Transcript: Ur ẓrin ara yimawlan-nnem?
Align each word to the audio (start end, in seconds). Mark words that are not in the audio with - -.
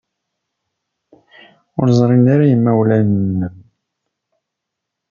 Ur 1.79 1.87
ẓrin 1.99 2.25
ara 2.33 2.45
yimawlan-nnem? 2.49 3.55